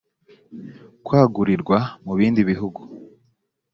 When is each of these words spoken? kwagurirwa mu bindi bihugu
kwagurirwa 1.05 1.77
mu 2.05 2.13
bindi 2.19 2.41
bihugu 2.49 2.81